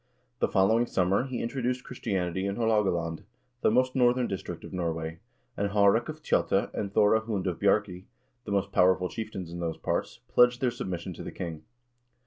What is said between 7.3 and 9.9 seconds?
of Bjarkey, the most powerful chieftains in those